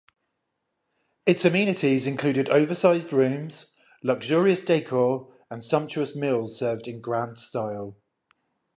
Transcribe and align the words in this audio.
Its 1.27 1.45
amenities 1.45 2.07
included 2.07 2.49
oversized 2.49 3.13
rooms, 3.13 3.75
luxurious 4.01 4.65
decor, 4.65 5.31
and 5.51 5.63
sumptuous 5.63 6.15
meals 6.15 6.57
served 6.57 6.87
in 6.87 6.99
grand 6.99 7.37
style. 7.37 7.95